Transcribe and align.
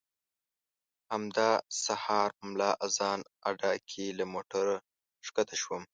همدا 1.11 1.51
سهار 1.83 2.29
ملا 2.47 2.71
اذان 2.85 3.19
اډه 3.49 3.71
کې 3.89 4.05
له 4.17 4.25
موټره 4.33 4.75
ښکته 5.27 5.55
شوم. 5.61 5.83